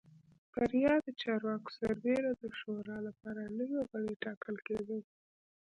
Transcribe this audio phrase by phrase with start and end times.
[0.53, 5.01] پر یادو چارواکو سربېره د شورا لپاره نوي غړي ټاکل کېدل